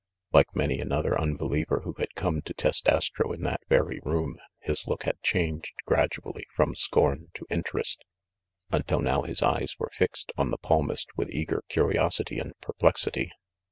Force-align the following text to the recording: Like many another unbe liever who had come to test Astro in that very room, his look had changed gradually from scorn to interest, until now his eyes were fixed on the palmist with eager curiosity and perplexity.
Like 0.33 0.55
many 0.55 0.79
another 0.79 1.11
unbe 1.13 1.41
liever 1.43 1.81
who 1.83 1.93
had 1.99 2.15
come 2.15 2.41
to 2.45 2.55
test 2.55 2.87
Astro 2.87 3.31
in 3.33 3.43
that 3.43 3.61
very 3.69 3.99
room, 4.03 4.39
his 4.57 4.87
look 4.87 5.03
had 5.03 5.21
changed 5.21 5.75
gradually 5.85 6.47
from 6.49 6.73
scorn 6.73 7.27
to 7.35 7.45
interest, 7.51 8.03
until 8.71 8.99
now 8.99 9.21
his 9.21 9.43
eyes 9.43 9.75
were 9.77 9.91
fixed 9.93 10.31
on 10.39 10.49
the 10.49 10.57
palmist 10.57 11.09
with 11.15 11.29
eager 11.29 11.61
curiosity 11.69 12.39
and 12.39 12.59
perplexity. 12.61 13.31